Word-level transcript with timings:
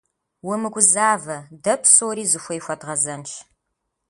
Умыгузавэ, 0.49 1.37
дэ 1.63 1.73
псори 1.81 2.23
зыхуей 2.31 2.59
хуэдгъэзэнщ. 2.63 3.31